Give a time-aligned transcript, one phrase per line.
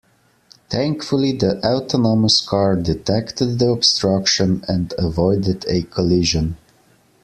[0.71, 6.57] Thankfully the autonomous car detected the obstruction and avoided a collision.